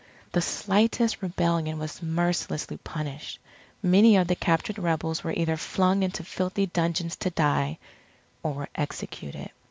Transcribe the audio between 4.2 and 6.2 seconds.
the captured rebels were either flung